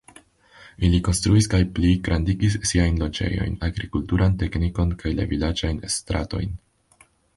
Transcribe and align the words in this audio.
Ili 0.87 0.99
konstruis 1.07 1.47
kaj 1.53 1.59
pligrandigis 1.79 2.57
siajn 2.69 2.97
loĝejojn, 3.03 3.59
agrikulturan 3.69 4.41
teknikon 4.45 4.97
kaj 5.05 5.13
la 5.21 5.29
vilaĝajn 5.35 5.83
stratojn. 5.99 6.57